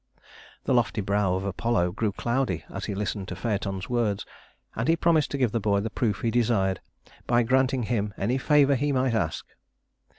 The 0.63 0.73
lofty 0.73 0.99
brow 1.01 1.35
of 1.35 1.45
Apollo 1.45 1.91
grew 1.91 2.11
cloudy 2.11 2.63
as 2.71 2.85
he 2.85 2.95
listened 2.95 3.27
to 3.27 3.35
Phaëton's 3.35 3.87
words, 3.87 4.25
and 4.75 4.87
he 4.87 4.95
promised 4.95 5.29
to 5.29 5.37
give 5.37 5.51
the 5.51 5.59
boy 5.59 5.79
the 5.79 5.91
proof 5.91 6.21
he 6.21 6.31
desired 6.31 6.79
by 7.27 7.43
granting 7.43 7.83
him 7.83 8.11
any 8.17 8.39
favor 8.39 8.73
he 8.73 8.91
might 8.91 9.13
ask. 9.13 9.45